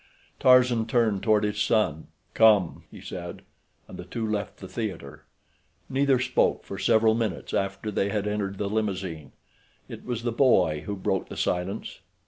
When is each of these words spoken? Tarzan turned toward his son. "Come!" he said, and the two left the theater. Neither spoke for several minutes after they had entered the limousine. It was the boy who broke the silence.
Tarzan 0.39 0.87
turned 0.87 1.21
toward 1.21 1.43
his 1.43 1.61
son. 1.61 2.07
"Come!" 2.33 2.85
he 2.89 2.99
said, 3.01 3.43
and 3.87 3.99
the 3.99 4.03
two 4.03 4.27
left 4.27 4.57
the 4.57 4.67
theater. 4.67 5.25
Neither 5.91 6.17
spoke 6.19 6.63
for 6.63 6.79
several 6.79 7.13
minutes 7.13 7.53
after 7.53 7.91
they 7.91 8.09
had 8.09 8.27
entered 8.27 8.57
the 8.57 8.67
limousine. 8.67 9.31
It 9.87 10.03
was 10.03 10.23
the 10.23 10.31
boy 10.31 10.81
who 10.87 10.95
broke 10.95 11.29
the 11.29 11.37
silence. 11.37 11.99